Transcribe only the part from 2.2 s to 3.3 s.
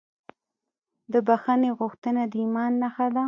د ایمان نښه ده.